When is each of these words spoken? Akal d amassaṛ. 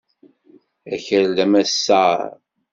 Akal 0.93 1.25
d 1.35 1.37
amassaṛ. 1.45 2.19